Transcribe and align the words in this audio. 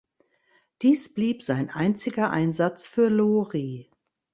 Dies 0.81 1.13
blieb 1.13 1.43
sein 1.43 1.69
einziger 1.69 2.31
Einsatz 2.31 2.87
für 2.87 3.07
Lori. 3.09 3.91